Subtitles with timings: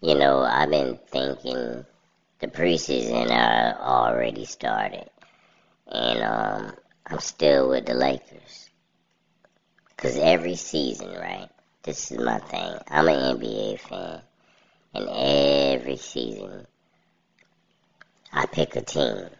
[0.00, 1.84] You know, I've been thinking
[2.38, 5.10] the preseason uh, already started,
[5.88, 8.70] and um, I'm still with the Lakers.
[9.96, 11.48] Cause every season, right?
[11.82, 12.78] This is my thing.
[12.88, 14.22] I'm an NBA fan,
[14.94, 16.68] and every season
[18.32, 19.30] I pick a team,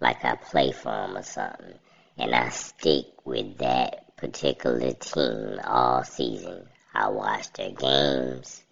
[0.00, 1.74] like I play for them or something,
[2.16, 6.66] and I stick with that particular team all season.
[6.94, 8.62] I watch their games.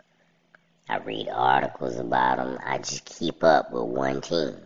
[0.90, 2.58] I read articles about them.
[2.66, 4.56] I just keep up with one team.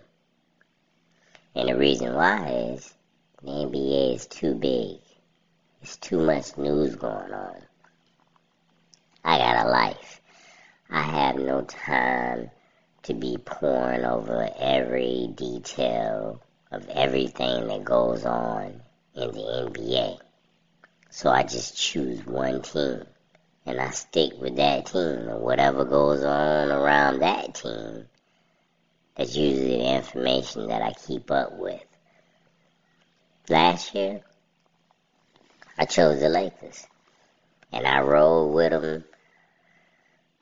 [1.55, 2.95] And the reason why is
[3.43, 5.01] the NBA is too big.
[5.83, 7.57] It's too much news going on.
[9.23, 10.23] I got a life.
[10.89, 12.51] I have no time
[13.03, 18.81] to be pouring over every detail of everything that goes on
[19.15, 20.19] in the NBA.
[21.11, 23.05] So I just choose one team
[23.67, 28.07] and I stick with that team and whatever goes on around that team,
[29.17, 31.85] that's usually the information that I keep up with.
[33.49, 34.23] Last year,
[35.79, 36.87] I chose the Lakers
[37.73, 39.05] and I rolled with them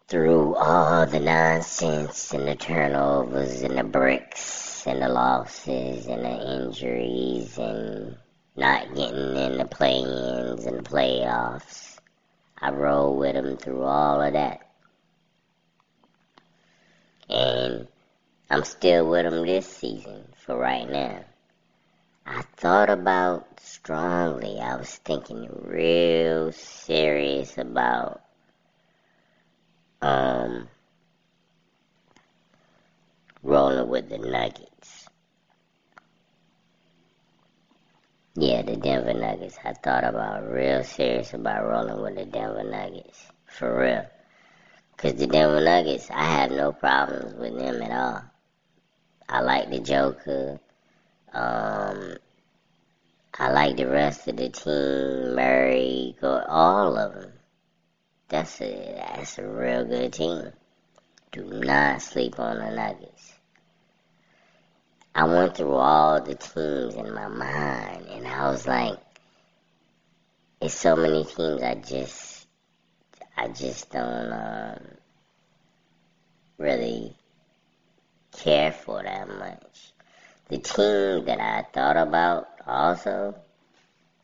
[0.09, 6.65] through all the nonsense and the turnovers and the bricks and the losses and the
[6.65, 8.17] injuries and
[8.57, 11.82] not getting in the play-ins and the playoffs
[12.63, 14.61] I rolled with them through all of that.
[17.29, 17.89] And
[18.49, 21.25] I'm still with them this season for right now.
[22.25, 28.21] I thought about strongly, I was thinking real serious about
[30.01, 30.69] um
[33.43, 35.02] rolling with the Nuggets.
[38.43, 39.57] Yeah, the Denver Nuggets.
[39.63, 43.25] I thought about real serious about rolling with the Denver Nuggets.
[43.47, 44.05] For real.
[44.91, 48.25] Because the Denver Nuggets, I have no problems with them at all.
[49.29, 50.59] I like the Joker.
[51.33, 52.17] Um,
[53.39, 55.37] I like the rest of the team.
[55.37, 57.33] Murray, go, all of them.
[58.29, 60.51] That's a that's a real good team.
[61.31, 63.32] Do not sleep on the Nuggets.
[65.15, 68.99] I went through all the teams in my mind, and I was like,
[70.61, 72.47] it's so many teams I just,
[73.37, 74.81] I just don't um,
[76.57, 77.15] really
[78.33, 79.93] care for that much.
[80.49, 83.35] The team that I thought about also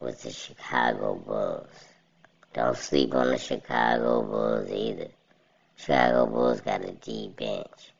[0.01, 1.69] was the Chicago Bulls.
[2.55, 5.09] Don't sleep on the Chicago Bulls either.
[5.77, 7.93] Chicago Bulls got a deep bench.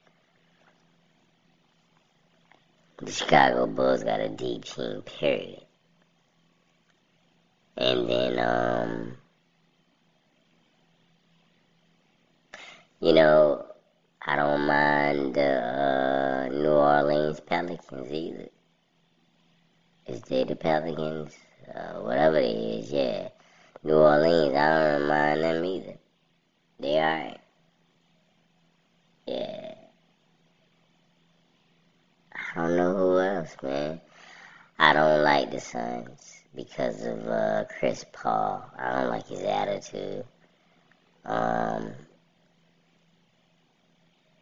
[3.01, 5.63] The Chicago Bulls got a deep team, period.
[7.77, 9.17] And then, um,
[12.99, 13.65] you know,
[14.27, 18.49] I don't mind the uh, New Orleans Pelicans either.
[20.09, 21.37] Is they the Pelicans?
[21.73, 23.29] Uh, whatever it is, yeah.
[23.85, 25.99] New Orleans, I don't mind them either.
[26.81, 27.41] They alright.
[29.29, 29.78] Yeah.
[32.55, 34.01] I don't know who else, man.
[34.79, 38.65] I don't like the Suns because of uh, Chris Paul.
[38.79, 40.25] I don't like his attitude.
[41.25, 41.93] Um,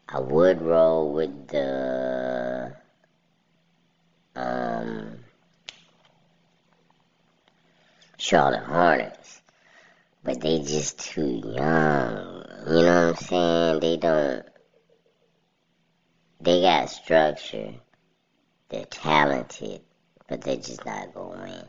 [0.07, 2.75] I would roll with the
[4.35, 5.17] um,
[8.17, 9.41] Charlotte Hornets,
[10.23, 12.45] but they just too young.
[12.67, 13.79] You know what I'm saying?
[13.81, 14.45] They don't.
[16.39, 17.73] They got structure
[18.69, 19.81] they're talented,
[20.27, 21.65] but they're just not going to win.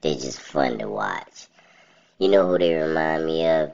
[0.00, 1.48] They're just fun to watch.
[2.18, 3.72] You know who they remind me of?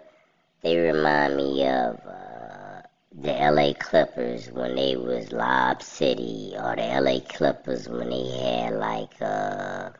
[0.62, 7.00] They remind me of uh, the LA Clippers when they was Lob City, or the
[7.00, 9.91] LA Clippers when they had like uh,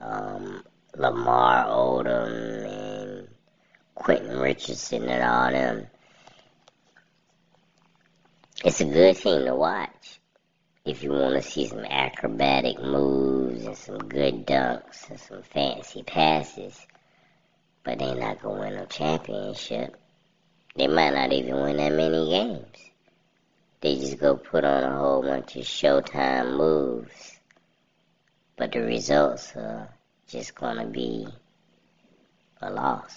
[0.00, 0.64] um,
[0.96, 3.28] Lamar Odom and
[3.94, 5.86] Quentin Richardson and all them
[8.64, 10.18] it's a good team to watch
[10.86, 16.02] if you want to see some acrobatic moves and some good dunks and some fancy
[16.02, 16.86] passes.
[17.84, 19.96] But they're not going to win a championship.
[20.74, 22.76] They might not even win that many games.
[23.80, 27.38] They just go put on a whole bunch of Showtime moves.
[28.56, 29.90] But the results are
[30.28, 31.28] just going to be
[32.62, 33.14] a loss.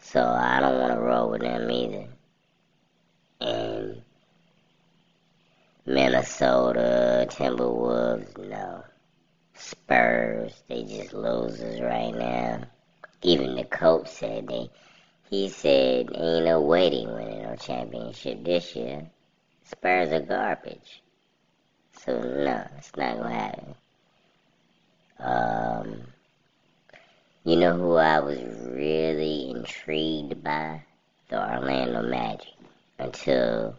[0.00, 2.08] So I don't want to roll with them either
[3.40, 4.02] and
[5.86, 8.84] Minnesota Timberwolves, no.
[9.54, 12.62] Spurs, they just losers right now.
[13.22, 14.70] Even the coach said they
[15.28, 19.10] he said ain't no way they winning no championship this year.
[19.64, 21.02] Spurs are garbage.
[22.04, 23.74] So no, it's not gonna happen.
[25.18, 26.02] Um
[27.44, 30.82] you know who I was really intrigued by?
[31.28, 32.59] The Orlando Magic.
[33.00, 33.78] Until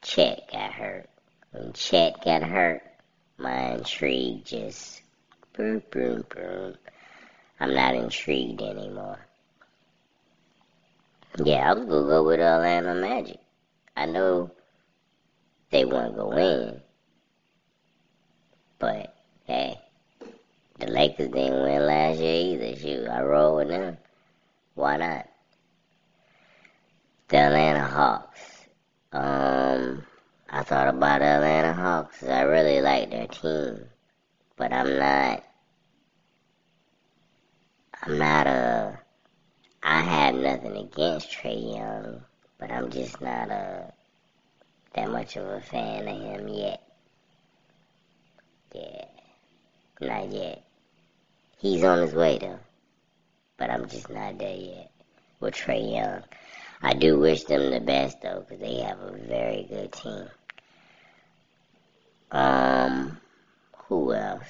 [0.00, 1.10] Chet got hurt.
[1.52, 2.82] When Chet got hurt,
[3.36, 5.02] my intrigue just
[5.54, 6.74] boom boom boom.
[7.60, 9.18] I'm not intrigued anymore.
[11.44, 13.38] Yeah, I was gonna go with uh, Orlando Magic.
[13.98, 14.50] I know
[15.68, 16.80] they won't go in,
[18.78, 19.14] but
[19.46, 19.78] hey,
[20.78, 22.80] the Lakers didn't win last year either.
[22.80, 23.98] Shoot, I roll with them.
[24.74, 25.28] Why not?
[27.28, 28.33] The Atlanta Hawks.
[29.14, 30.04] Um,
[30.50, 32.24] I thought about the Atlanta Hawks.
[32.24, 33.84] I really like their team,
[34.56, 35.44] but I'm not.
[38.02, 38.98] I'm not a.
[39.84, 42.22] I have nothing against Trae Young,
[42.58, 43.92] but I'm just not a
[44.94, 46.82] that much of a fan of him yet.
[48.74, 49.04] Yeah,
[50.00, 50.64] not yet.
[51.58, 52.58] He's on his way though,
[53.58, 54.90] but I'm just not there yet
[55.38, 56.24] with Trae Young.
[56.84, 60.28] I do wish them the best though, because they have a very good team.
[62.30, 63.18] Um,
[63.88, 64.44] who else?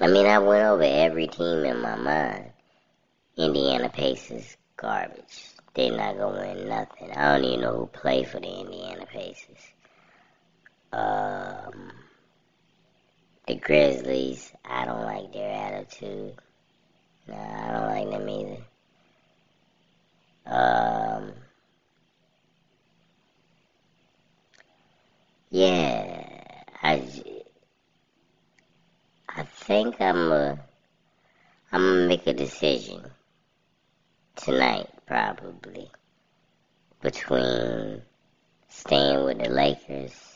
[0.00, 2.50] I mean, I went over every team in my mind.
[3.36, 5.46] Indiana Pacers, garbage.
[5.74, 7.12] They're not gonna win nothing.
[7.12, 9.62] I don't even know who play for the Indiana Pacers.
[10.92, 11.92] Um,
[13.46, 16.34] the Grizzlies, I don't like their attitude.
[17.28, 18.64] No, I don't like them either.
[20.46, 21.32] Um,
[25.50, 27.02] yeah, I,
[29.28, 30.58] I think I'm a,
[31.72, 33.02] I'm gonna make a decision
[34.36, 35.90] tonight, probably,
[37.00, 38.02] between
[38.68, 40.34] staying with the Lakers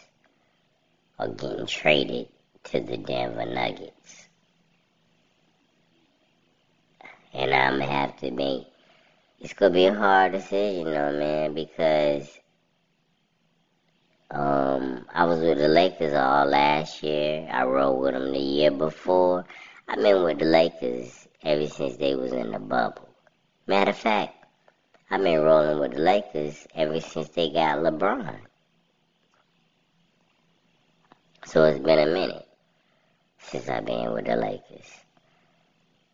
[1.18, 2.28] or getting traded
[2.64, 4.28] to the Denver Nuggets.
[7.34, 8.66] And I'm gonna have to make
[9.40, 12.38] it's gonna be a hard decision though, man, because
[14.30, 17.48] um I was with the Lakers all last year.
[17.50, 19.44] I rode with them the year before.
[19.88, 23.08] I've been with the Lakers ever since they was in the bubble.
[23.66, 24.34] Matter of fact,
[25.10, 28.36] I've been rolling with the Lakers ever since they got LeBron.
[31.46, 32.46] So it's been a minute
[33.38, 34.90] since I've been with the Lakers.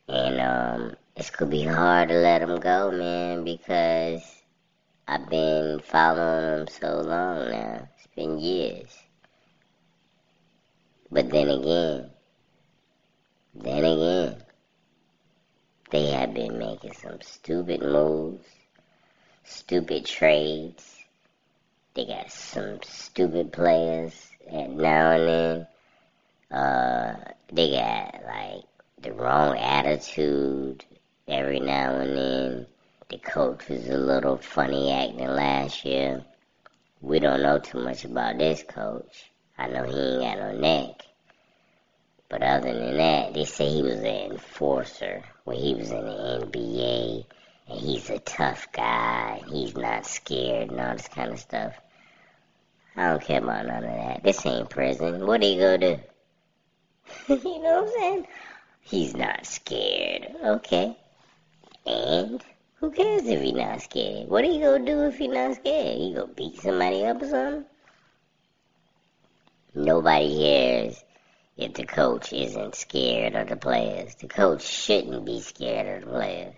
[0.07, 4.23] And um, it's gonna be hard to let them go, man, because
[5.07, 7.89] I've been following them so long now.
[7.97, 8.99] It's been years.
[11.13, 12.11] But then again,
[13.55, 14.43] then again,
[15.91, 18.49] they have been making some stupid moves,
[19.45, 20.99] stupid trades.
[21.95, 25.67] They got some stupid players and now and then.
[26.51, 27.15] Uh,
[27.53, 28.65] they got like
[29.01, 30.85] the wrong attitude
[31.29, 32.67] every now and then.
[33.11, 36.25] The coach was a little funny acting last year.
[37.01, 39.31] We don't know too much about this coach.
[39.59, 41.03] I know he ain't got no neck.
[42.29, 46.47] But other than that, they say he was an enforcer when he was in the
[46.47, 47.27] NBA
[47.69, 51.75] and he's a tough guy he's not scared and all this kind of stuff.
[52.97, 54.23] I don't care about none of that.
[54.23, 55.27] This ain't prison.
[55.27, 56.01] What are you gonna do?
[57.35, 58.27] you know what I'm saying?
[58.81, 60.29] He's not scared.
[60.45, 60.97] Okay.
[61.87, 62.43] And
[62.77, 64.29] who cares if he's not scared?
[64.29, 65.99] What you gonna do if he's not scared?
[65.99, 67.65] You gonna beat somebody up or something?
[69.75, 71.05] Nobody cares
[71.57, 74.15] if the coach isn't scared of the players.
[74.15, 76.55] The coach shouldn't be scared of the players.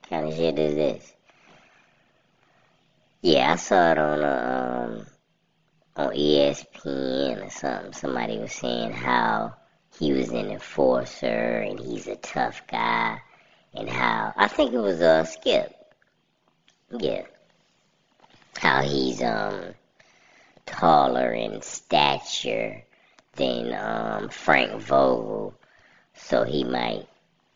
[0.00, 1.12] What kind of shit is this?
[3.22, 5.06] Yeah, I saw it on um
[5.96, 7.92] on ESPN or something.
[7.92, 9.56] Somebody was saying how
[9.98, 13.20] he was an enforcer and he's a tough guy
[13.74, 15.74] and how I think it was uh Skip.
[16.90, 17.22] Yeah.
[18.56, 19.74] How he's um
[20.66, 22.82] taller in stature
[23.36, 25.54] than um Frank Vogel,
[26.14, 27.06] so he might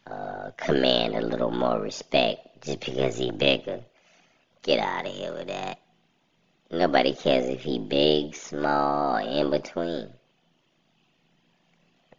[0.07, 3.81] uh command a little more respect just because he's bigger.
[4.63, 5.79] Get out of here with that.
[6.71, 10.09] Nobody cares if he big, small, in between.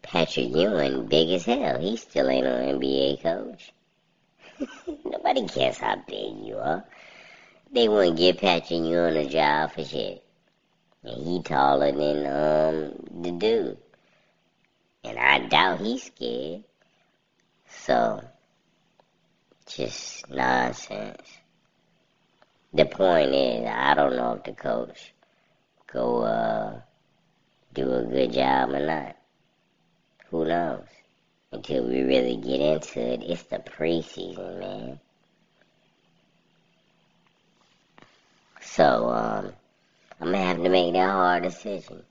[0.02, 1.80] Patrick Ewing, big as hell.
[1.80, 3.72] He still ain't an NBA coach.
[5.04, 6.84] Nobody cares how big you are.
[7.72, 10.22] They wouldn't get patching you on a job for shit.
[11.02, 13.78] And he taller than um the dude.
[15.04, 16.64] And I doubt he's scared.
[17.68, 18.22] So,
[19.66, 21.38] just nonsense.
[22.72, 25.12] The point is, I don't know if the coach
[25.86, 26.80] go uh,
[27.72, 29.16] do a good job or not.
[30.30, 30.95] Who knows?
[31.56, 35.00] Until we really get into it, it's the preseason, man.
[38.60, 39.52] So, um,
[40.20, 42.02] I'm gonna have to make that hard decision.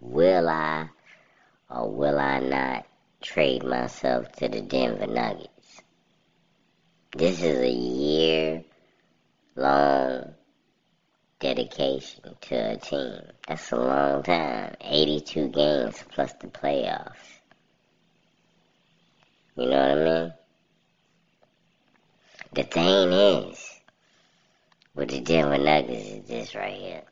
[0.00, 0.88] Will I
[1.70, 2.84] or will I not
[3.22, 5.82] trade myself to the Denver Nuggets?
[7.12, 8.64] This is a year
[9.54, 10.34] long
[11.38, 13.22] dedication to a team.
[13.46, 14.74] That's a long time.
[14.80, 17.29] 82 games plus the playoffs.
[19.56, 20.32] You know what I mean?
[22.52, 23.80] The thing is,
[24.94, 27.02] with the Denver Nuggets is this right here.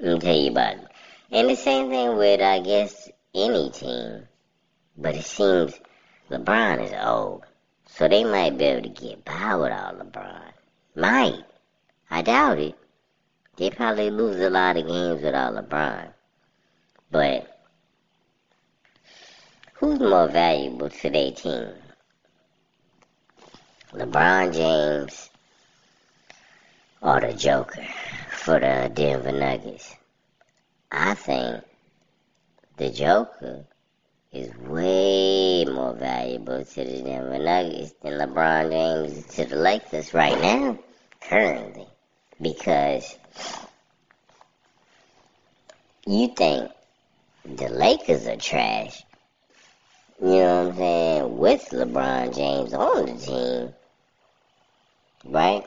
[0.00, 0.86] Let me tell you about it.
[1.30, 4.28] And the same thing with, I guess, any team.
[4.96, 5.80] But it seems
[6.30, 7.44] LeBron is old.
[7.86, 10.52] So they might be able to get by without LeBron.
[10.94, 11.44] Might.
[12.10, 12.74] I doubt it.
[13.56, 16.08] They probably lose a lot of games without LeBron.
[17.10, 17.51] But
[19.82, 21.66] who's more valuable to their team?
[23.92, 25.28] LeBron James
[27.00, 27.84] or the Joker
[28.30, 29.92] for the Denver Nuggets.
[30.92, 31.64] I think
[32.76, 33.64] the Joker
[34.30, 40.40] is way more valuable to the Denver Nuggets than LeBron James to the Lakers right
[40.40, 40.78] now,
[41.20, 41.88] currently.
[42.40, 43.18] Because
[46.06, 46.70] you think
[47.44, 49.02] the Lakers are trash,
[50.22, 53.74] you know what I'm saying, with LeBron James on the team,
[55.24, 55.64] right?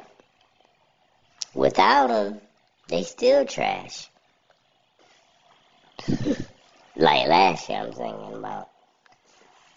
[1.53, 2.39] Without him,
[2.87, 4.09] they still trash.
[6.07, 8.69] like last year, I'm thinking about.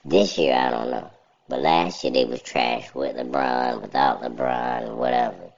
[0.04, 1.10] This year, I don't know.
[1.48, 5.50] But last year, they was trash with LeBron, without LeBron, whatever.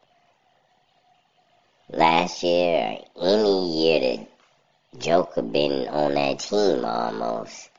[1.91, 7.70] Last year, any year that Joker been on that team almost,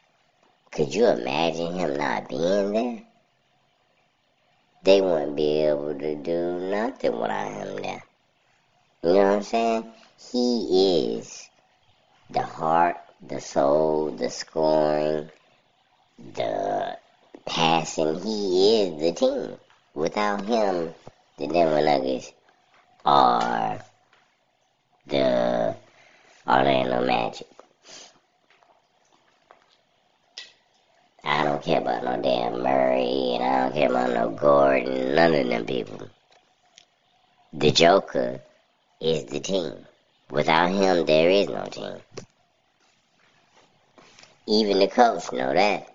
[0.72, 3.02] could you imagine him not being there?
[4.84, 8.04] They wouldn't be able to do nothing without him there.
[9.04, 9.92] You know what I'm saying?
[10.32, 11.50] He is
[12.30, 12.98] the heart,
[13.28, 15.30] the soul, the scoring,
[16.36, 16.98] the
[17.46, 18.22] passing.
[18.22, 19.58] He is the team.
[19.94, 20.94] Without him,
[21.38, 22.32] the Denver Nuggets
[23.04, 23.84] are
[25.06, 25.76] the
[26.48, 27.48] Orlando Magic.
[31.24, 35.36] I don't care about no damn Murray, and I don't care about no Gordon, none
[35.36, 36.10] of them people.
[37.54, 38.42] The Joker
[39.00, 39.74] is the team.
[40.32, 41.98] Without him, there is no team.
[44.48, 45.88] Even the coach know that.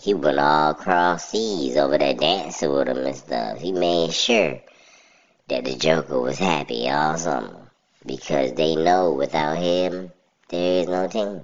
[0.00, 3.58] He went all across seas over there dancing with him and stuff.
[3.58, 4.60] He made sure
[5.48, 7.70] that the Joker was happy all summer
[8.04, 10.12] because they know without him,
[10.48, 11.42] there is no team.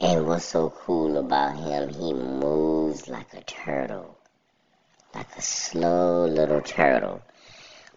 [0.00, 4.18] And what's so cool about him, he moves like a turtle.
[5.14, 7.22] Like a slow little turtle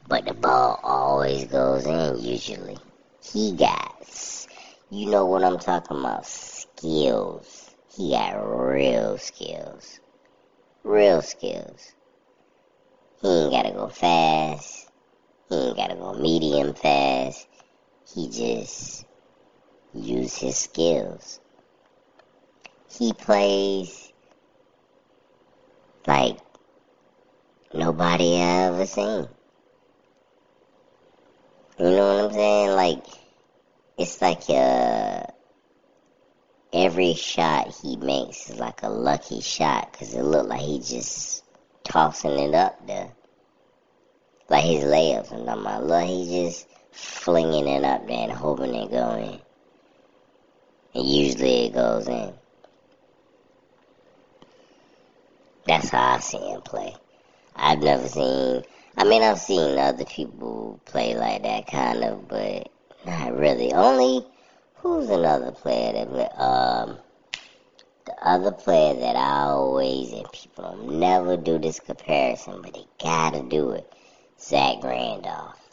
[0.09, 2.77] but the ball always goes in usually.
[3.23, 3.95] He got,
[4.89, 7.75] you know what I'm talking about, skills.
[7.95, 9.99] He got real skills.
[10.83, 11.93] Real skills.
[13.21, 14.89] He ain't gotta go fast.
[15.47, 17.47] He ain't gotta go medium fast.
[18.11, 19.05] He just
[19.93, 21.39] use his skills.
[22.91, 24.11] He plays
[26.07, 26.37] like
[27.73, 29.27] nobody I ever seen.
[31.77, 32.69] You know what I'm saying?
[32.71, 33.05] Like,
[33.97, 35.23] it's like uh,
[36.73, 41.43] every shot he makes is like a lucky shot because it looked like he just
[41.83, 43.11] tossing it up there.
[44.49, 48.73] Like his layups and I'm like, look, he just flinging it up there and hoping
[48.73, 49.39] it go in.
[50.95, 52.33] And usually it goes in.
[55.69, 56.95] That's how I see him play.
[57.55, 58.63] I've never seen
[58.97, 62.69] I mean, I've seen other people play like that kind of, but
[63.05, 63.71] not really.
[63.71, 64.25] Only
[64.77, 66.41] who's another player that?
[66.41, 66.97] Um,
[68.07, 73.43] the other player that I always and people never do this comparison, but they gotta
[73.43, 73.93] do it.
[74.41, 75.69] Zach Randolph.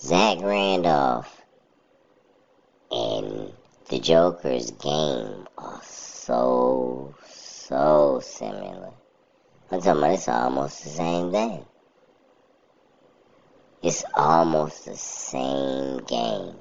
[0.00, 1.42] Zach Randolph
[2.90, 3.52] and
[3.90, 7.14] the Joker's game are so
[7.70, 8.90] so similar.
[9.70, 11.64] I'm talking about it's almost the same thing.
[13.80, 16.56] It's almost the same game.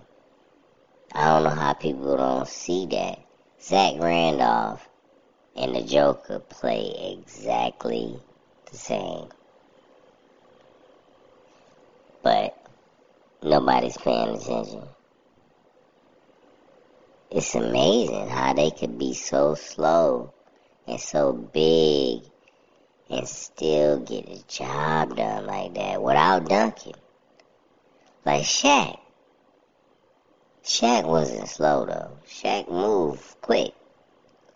[1.12, 3.18] I don't know how people don't see that.
[3.60, 4.88] Zach Randolph
[5.56, 8.16] and the Joker play exactly
[8.72, 9.30] the same.
[12.22, 12.56] But
[13.42, 14.84] nobody's paying attention.
[17.32, 20.34] It's amazing how they could be so slow
[20.90, 22.24] and so big
[23.10, 26.96] and still get the job done like that without dunking.
[28.26, 29.00] Like Shaq.
[30.64, 32.18] Shaq wasn't slow though.
[32.28, 33.74] Shaq moved quick.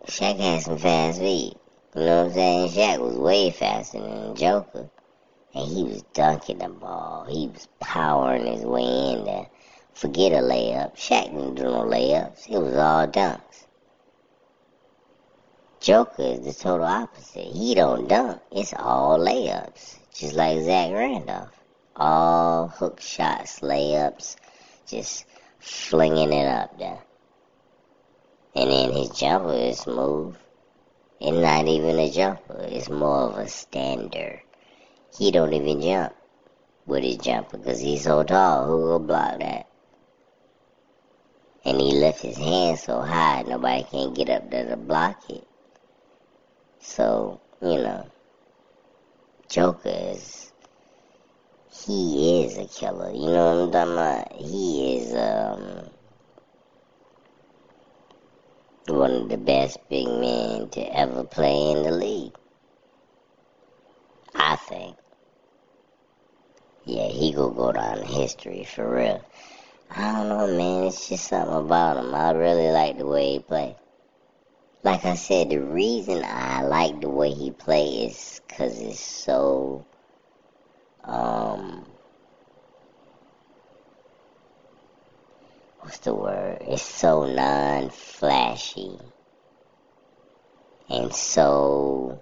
[0.06, 1.56] Shaq had some fast feet.
[1.94, 2.70] You know what I'm saying?
[2.70, 4.90] Shaq was way faster than Joker.
[5.54, 7.26] And he was dunking the ball.
[7.28, 9.46] He was powering his way in there.
[9.94, 10.96] Forget a layup.
[10.96, 12.48] Shaq didn't do no layups.
[12.48, 13.63] It was all dunks.
[15.84, 17.44] Joker is the total opposite.
[17.44, 18.40] He don't dunk.
[18.50, 19.98] It's all layups.
[20.14, 21.50] Just like Zach Randolph.
[21.94, 24.36] All hook shots, layups,
[24.86, 25.26] just
[25.58, 27.00] flinging it up there.
[28.54, 30.34] And then his jumper is smooth.
[31.20, 32.64] It's not even a jumper.
[32.66, 34.40] It's more of a stander.
[35.18, 36.14] He don't even jump
[36.86, 38.64] with his jumper because he's so tall.
[38.64, 39.68] Who will block that?
[41.62, 45.46] And he left his hand so high nobody can get up there to block it.
[46.86, 48.06] So, you know,
[49.48, 50.52] Joker is
[51.72, 53.10] he is a killer.
[53.10, 54.32] You know what I'm talking about?
[54.32, 55.90] He is um
[58.96, 62.34] one of the best big men to ever play in the league.
[64.34, 64.96] I think.
[66.84, 69.24] Yeah, he gonna go down in history for real.
[69.90, 70.84] I don't know, man.
[70.84, 72.14] It's just something about him.
[72.14, 73.74] I really like the way he play.
[74.84, 79.86] Like I said, the reason I like the way he plays is because it's so,
[81.04, 81.86] um,
[85.80, 86.58] what's the word?
[86.68, 88.98] It's so non-flashy
[90.90, 92.20] and so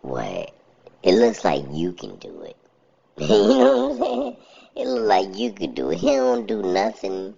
[0.00, 0.50] what?
[1.04, 2.56] It looks like you can do it.
[3.18, 4.36] you know what I'm saying?
[4.74, 5.98] It looks like you could do it.
[5.98, 7.36] He don't do nothing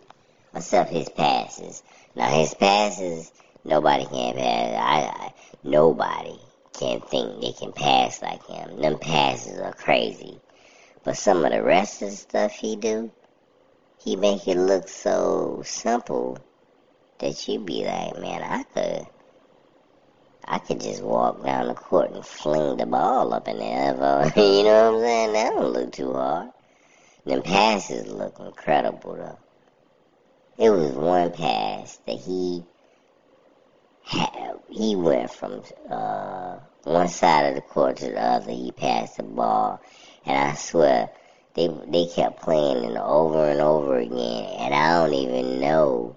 [0.55, 1.83] except his passes.
[2.15, 3.31] Now his passes,
[3.65, 4.75] nobody can pass.
[4.75, 5.33] I, I
[5.63, 6.39] nobody
[6.73, 8.81] can think they can pass like him.
[8.81, 10.41] Them passes are crazy.
[11.05, 13.11] But some of the rest of the stuff he do,
[13.99, 16.39] he make it look so simple
[17.19, 19.07] that you be like, man, I could,
[20.45, 23.93] I could just walk down the court and fling the ball up in the air.
[24.37, 25.33] you know what I'm saying?
[25.33, 26.51] That don't look too hard.
[27.25, 29.39] Them passes look incredible though.
[30.59, 32.65] It was one pass that he
[34.05, 38.51] had, he went from uh, one side of the court to the other.
[38.51, 39.81] He passed the ball
[40.29, 41.09] and I swear,
[41.55, 46.17] they they kept playing it over and over again, and I don't even know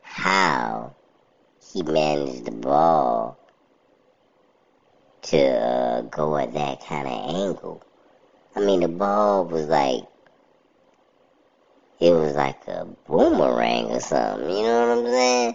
[0.00, 0.94] how
[1.72, 3.38] he managed the ball
[5.22, 7.82] to uh, go at that kind of angle.
[8.54, 10.04] I mean, the ball was like
[12.02, 14.50] it was like a boomerang or something.
[14.50, 15.54] You know what I'm saying?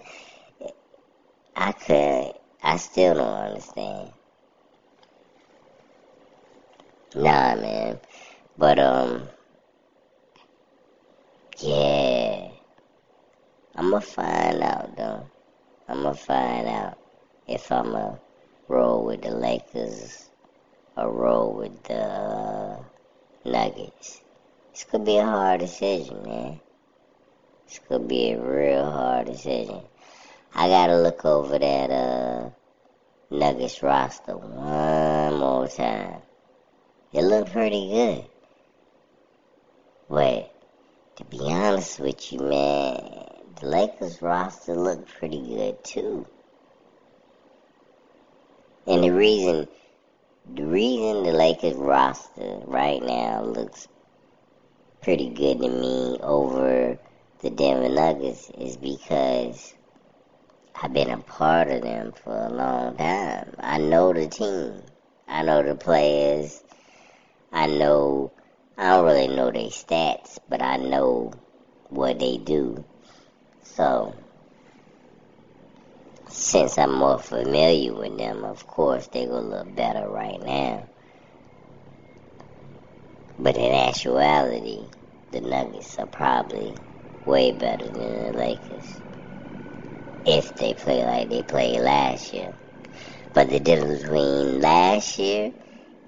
[1.54, 2.32] I could,
[2.62, 4.12] I still don't understand.
[7.14, 8.00] Nah, man.
[8.56, 9.28] But, um,
[11.58, 12.48] yeah.
[13.74, 15.26] I'm gonna find out, though.
[15.86, 16.98] I'm gonna find out
[17.46, 18.18] if I'm gonna
[18.68, 20.30] roll with the Lakers
[20.96, 22.82] or roll with the uh,
[23.44, 24.22] Nuggets.
[24.78, 26.60] This could be a hard decision, man.
[27.66, 29.80] This could be a real hard decision.
[30.54, 32.50] I gotta look over that, uh,
[33.28, 36.22] Nuggets roster one more time.
[37.12, 38.24] It looked pretty good.
[40.08, 40.54] But
[41.16, 46.24] to be honest with you, man, the Lakers roster looked pretty good too.
[48.86, 49.66] And the reason,
[50.54, 53.88] the reason the Lakers roster right now looks
[55.02, 56.98] pretty good to me over
[57.40, 59.72] the Denver Nuggets is because
[60.80, 63.54] I've been a part of them for a long time.
[63.58, 64.82] I know the team.
[65.26, 66.62] I know the players.
[67.52, 68.32] I know,
[68.76, 71.32] I don't really know their stats, but I know
[71.88, 72.84] what they do.
[73.62, 74.14] So,
[76.28, 80.88] since I'm more familiar with them, of course, they will look better right now.
[83.40, 84.80] But in actuality,
[85.30, 86.76] the Nuggets are probably
[87.24, 89.00] way better than the Lakers.
[90.26, 92.52] If they play like they played last year.
[93.32, 95.52] But the difference between last year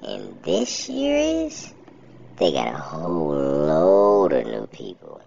[0.02, 1.72] and this year is
[2.36, 5.22] they got a whole load of new people.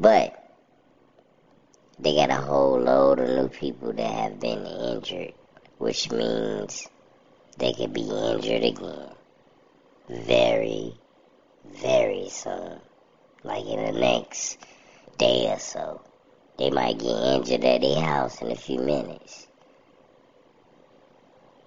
[0.00, 0.34] But
[2.00, 5.34] they got a whole load of new people that have been injured,
[5.78, 6.88] which means
[7.58, 9.17] they could be injured again
[10.08, 10.94] very,
[11.64, 12.80] very soon.
[13.44, 14.58] Like in the next
[15.16, 16.00] day or so.
[16.58, 19.46] They might get injured at their house in a few minutes.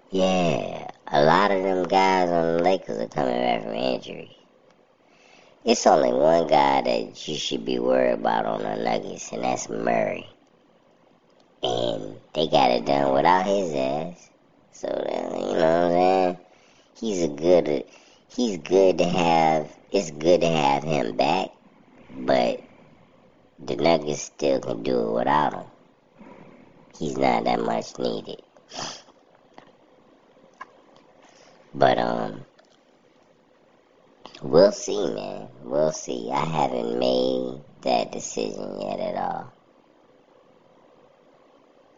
[0.09, 4.35] Yeah, a lot of them guys on the Lakers are coming back from injury.
[5.63, 9.69] It's only one guy that you should be worried about on the Nuggets, and that's
[9.69, 10.27] Murray.
[11.63, 14.29] And they got it done without his ass.
[14.73, 16.37] So, uh, you know what I'm saying?
[16.99, 17.85] He's a good,
[18.35, 21.49] he's good to have, it's good to have him back,
[22.09, 22.63] but
[23.59, 25.65] the Nuggets still can do it without him.
[26.97, 28.41] He's not that much needed.
[31.73, 32.45] But, um,
[34.43, 35.49] We'll see, man.
[35.63, 36.31] We'll see.
[36.31, 39.53] I haven't made that decision yet at all.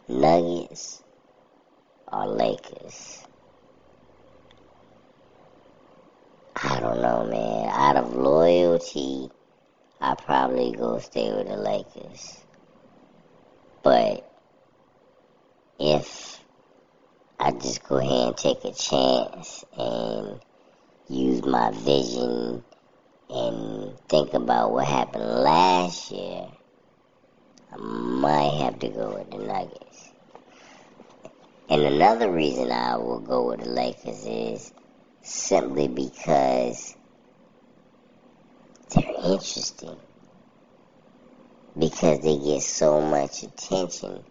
[0.09, 1.01] Nuggets
[2.11, 3.22] or Lakers?
[6.65, 7.69] I don't know, man.
[7.73, 9.29] Out of loyalty,
[9.99, 12.37] I probably go stay with the Lakers.
[13.83, 14.29] But
[15.77, 16.39] if
[17.37, 20.39] I just go ahead and take a chance and
[21.09, 22.63] use my vision
[23.29, 26.47] and think about what happened last year,
[27.73, 30.11] I might have to go with the Nuggets.
[31.69, 34.72] And another reason I will go with the Lakers is
[35.23, 36.95] simply because
[38.93, 39.97] they're interesting.
[41.77, 44.23] Because they get so much attention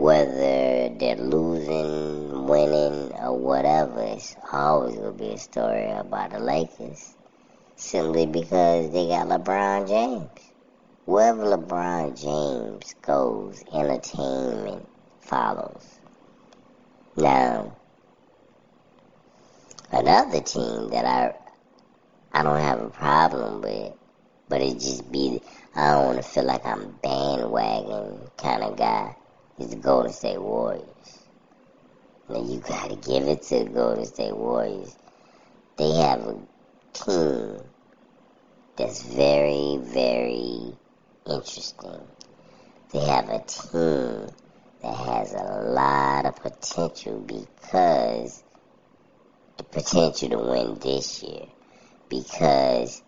[0.00, 6.38] whether they're losing, winning, or whatever, it's always going to be a story about the
[6.38, 7.14] Lakers.
[7.76, 10.52] Simply because they got LeBron James.
[11.04, 14.88] Wherever LeBron James goes, entertainment
[15.20, 15.86] follows.
[17.16, 17.76] Now,
[19.90, 21.34] another team that I
[22.32, 23.92] I don't have a problem with,
[24.48, 25.40] but it just be
[25.74, 29.16] I don't want to feel like I'm bandwagon kind of guy
[29.58, 30.84] is the Golden State Warriors.
[32.28, 34.96] Now you gotta give it to the Golden State Warriors.
[35.76, 36.36] They have a
[36.92, 37.60] team
[38.76, 40.74] that's very, very
[41.26, 42.00] interesting.
[42.92, 44.28] They have a team
[44.82, 48.42] that has a lot of potential because
[49.60, 51.44] the potential to win this year.
[52.08, 53.02] Because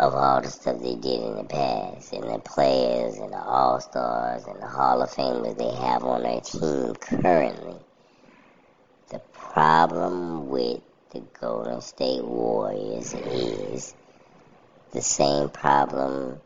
[0.00, 3.80] of all the stuff they did in the past, and the players, and the All
[3.80, 7.76] Stars, and the Hall of Famers they have on their team currently.
[9.10, 13.94] The problem with the Golden State Warriors is
[14.92, 16.40] the same problem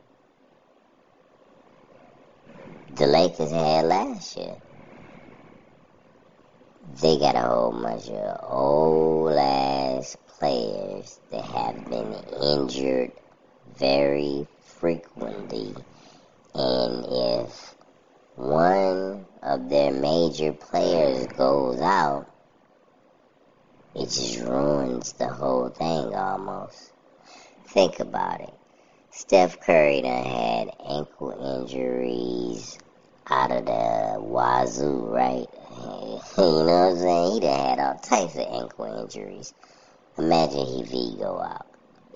[2.94, 4.56] the Lakers had last year.
[6.94, 13.12] They got a whole bunch of old ass players that have been injured
[13.76, 15.74] very frequently.
[16.54, 17.74] And if
[18.36, 22.30] one of their major players goes out,
[23.94, 26.92] it just ruins the whole thing almost.
[27.66, 28.54] Think about it.
[29.10, 32.78] Steph Curry done had ankle injuries
[33.28, 35.46] out of the wazoo, right?
[35.78, 37.32] You know what I'm saying?
[37.32, 39.54] He done had all types of ankle injuries.
[40.18, 41.66] Imagine he go out.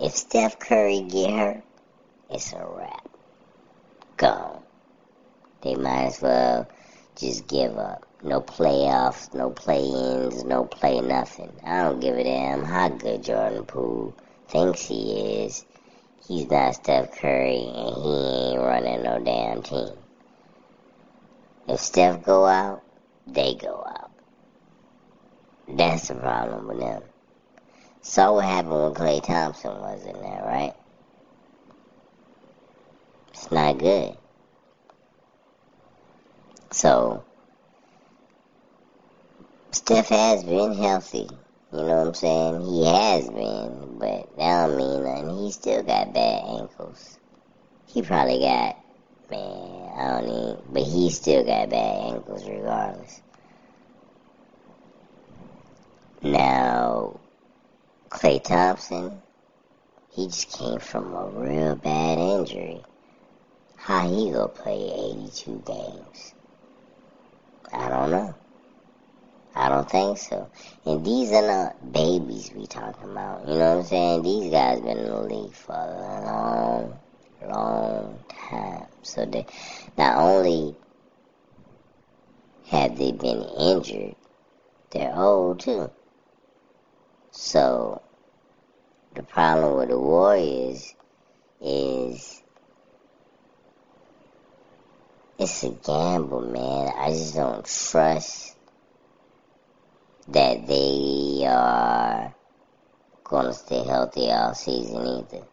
[0.01, 1.63] If Steph Curry get hurt,
[2.31, 3.09] it's a wrap.
[4.17, 4.63] Gone.
[5.63, 6.69] They might as well
[7.17, 8.07] just give up.
[8.23, 11.53] No playoffs, no play-ins, no play nothing.
[11.65, 14.15] I don't give a damn how good Jordan Poole
[14.49, 15.65] thinks he is.
[16.27, 19.97] He's not Steph Curry, and he ain't running no damn team.
[21.69, 22.83] If Steph go out,
[23.27, 24.11] they go out.
[25.69, 27.03] That's the problem with them.
[28.03, 30.75] Saw what happened when Klay Thompson was in there, right?
[33.29, 34.17] It's not good.
[36.73, 37.25] So,
[39.73, 41.29] Steph has been healthy.
[41.73, 42.61] You know what I'm saying?
[42.63, 45.45] He has been, but that don't mean nothing.
[45.45, 47.19] He still got bad ankles.
[47.87, 48.77] He probably got,
[49.31, 50.59] man, I don't need.
[50.73, 53.21] but he still got bad ankles regardless.
[56.23, 57.19] Now,
[58.11, 59.23] Klay Thompson,
[60.11, 62.83] he just came from a real bad injury.
[63.77, 66.35] How he gonna play 82 games?
[67.73, 68.35] I don't know.
[69.55, 70.51] I don't think so.
[70.85, 73.49] And these are not babies we talking about.
[73.49, 74.23] You know what I'm saying?
[74.23, 76.99] These guys been in the league for a long,
[77.49, 78.19] long
[78.51, 78.87] time.
[79.03, 79.47] So they
[79.97, 80.77] not only
[82.67, 84.15] have they been injured,
[84.91, 85.91] they're old too.
[87.31, 88.03] So
[89.15, 90.95] the problem with the Warriors
[91.61, 92.43] is
[95.39, 96.93] it's a gamble, man.
[96.97, 98.57] I just don't trust
[100.29, 102.35] that they are
[103.25, 105.47] gonna stay healthy all season either.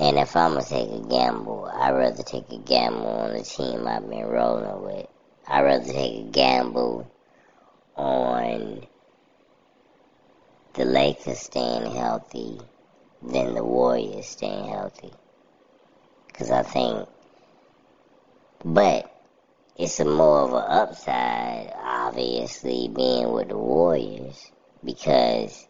[0.00, 3.88] And if I'm gonna take a gamble, I'd rather take a gamble on the team
[3.88, 5.06] I've been rolling with.
[5.48, 7.10] I'd rather take a gamble
[7.96, 8.86] on
[10.74, 12.60] the Lakers staying healthy
[13.22, 15.12] than the Warriors staying healthy.
[16.28, 17.08] Because I think,
[18.64, 19.12] but
[19.76, 24.52] it's a more of an upside, obviously, being with the Warriors.
[24.84, 25.66] Because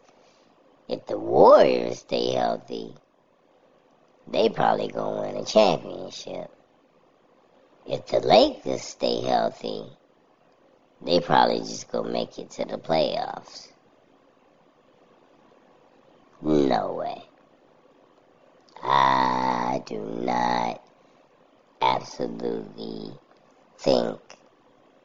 [0.87, 2.93] if the Warriors stay healthy,
[4.27, 6.51] they probably gonna win a championship.
[7.85, 9.85] If the Lakers stay healthy,
[11.01, 13.69] they probably just gonna make it to the playoffs.
[16.41, 17.23] No way.
[18.81, 20.81] I do not
[21.81, 23.11] absolutely
[23.77, 24.19] think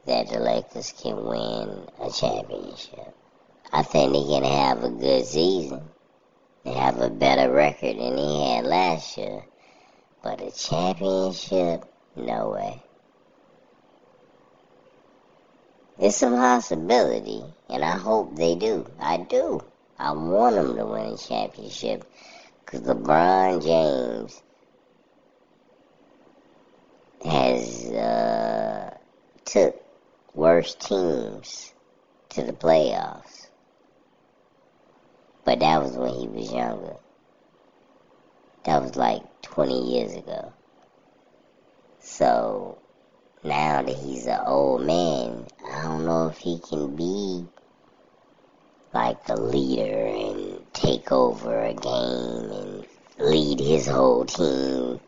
[0.07, 3.15] that the Lakers can win a championship.
[3.73, 5.94] I think they can have a good season
[6.65, 9.45] and have a better record than he had last year.
[10.23, 11.85] But a championship,
[12.17, 12.83] no way.
[15.99, 18.87] It's a possibility, and I hope they do.
[18.99, 19.63] I do.
[19.99, 22.05] I want them to win a championship
[22.65, 24.43] because LeBron James
[27.25, 28.97] has uh,
[29.45, 29.81] took
[30.35, 31.73] worse teams
[32.31, 33.44] to the playoffs.
[35.45, 36.97] But that was when he was younger.
[38.65, 40.53] That was like 20 years ago.
[42.01, 42.79] So
[43.43, 47.47] now that he's an old man, I don't know if he can be
[48.95, 52.87] like a leader and take over a game and
[53.19, 55.01] lead his whole team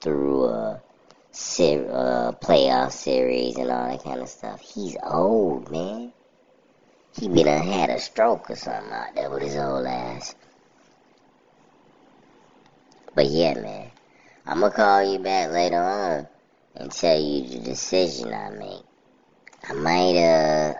[0.00, 0.82] through a,
[1.30, 4.60] ser- a playoff series and all that kind of stuff.
[4.60, 6.12] He's old, man.
[7.16, 10.34] He been uh, had a stroke or something out there with his old ass.
[13.14, 13.90] But yeah, man.
[14.46, 16.26] I'm gonna call you back later on
[16.74, 18.82] and tell you the decision I make.
[19.68, 20.74] I might, uh,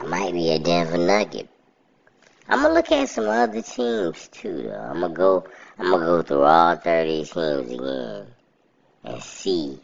[0.00, 1.48] I might be a Denver Nugget.
[2.48, 4.74] I'm gonna look at some other teams too, though.
[4.74, 5.44] I'm gonna go,
[5.78, 8.26] I'm gonna go through all 30 teams again
[9.04, 9.78] and see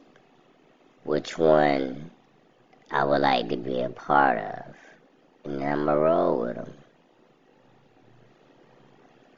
[1.05, 2.11] which one
[2.95, 4.77] I would like to be a part of,
[5.45, 6.73] and I'm gonna roll with them.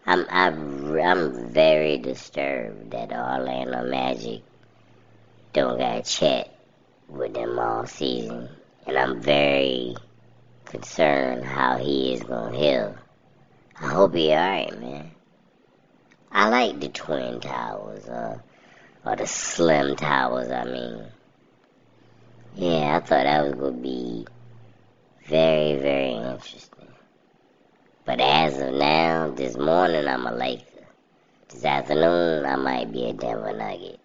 [0.04, 4.42] I'm I, I'm very disturbed that the Orlando Magic
[5.54, 6.54] don't got Chet
[7.08, 8.50] with them all season,
[8.86, 9.96] and I'm very
[10.66, 12.94] concerned how he is gonna heal.
[13.80, 15.12] I hope he alright, man.
[16.30, 18.36] I like the Twin Towers, uh,
[19.06, 21.06] or the Slim Towers, I mean.
[22.58, 24.26] Yeah, I thought that was gonna be
[25.28, 26.88] very, very interesting.
[28.06, 30.86] But as of now, this morning I'm a Laker.
[31.50, 34.00] This afternoon I might be a Denver Nugget.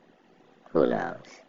[0.73, 1.40] Who knows?